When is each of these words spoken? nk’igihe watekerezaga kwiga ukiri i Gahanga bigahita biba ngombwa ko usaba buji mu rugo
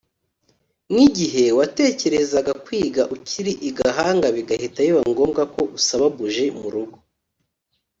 nk’igihe 0.91 1.43
watekerezaga 1.57 2.53
kwiga 2.65 3.03
ukiri 3.15 3.53
i 3.69 3.71
Gahanga 3.77 4.27
bigahita 4.35 4.77
biba 4.85 5.01
ngombwa 5.11 5.41
ko 5.53 5.61
usaba 5.77 6.05
buji 6.17 6.45
mu 6.59 6.67
rugo 6.73 6.97